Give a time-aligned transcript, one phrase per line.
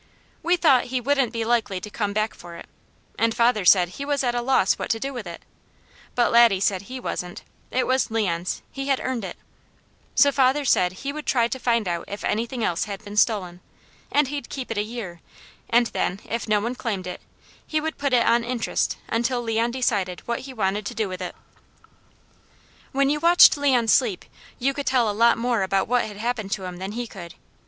[0.41, 2.67] We thought he wouldn't be likely to come back for it,
[3.19, 5.43] and father said he was at loss what to do with it,
[6.15, 9.37] but Laddie said he wasn't it was Leon's he had earned it;
[10.15, 13.61] so father said he would try to find out if anything else had been stolen,
[14.11, 15.21] and he'd keep it a year,
[15.69, 17.21] and then if no one claimed it,
[17.67, 21.21] he would put it on interest until Leon decided what he wanted to do with
[21.21, 21.35] it.
[22.91, 24.25] When you watched Leon sleep
[24.57, 27.35] you could tell a lot more about what had happened to him than he could.